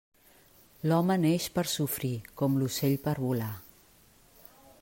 L'home 0.91 1.17
neix 1.25 1.45
per 1.59 1.65
sofrir, 1.73 2.13
com 2.41 2.57
l'ocell 2.63 2.99
per 3.07 3.17
volar. 3.27 3.55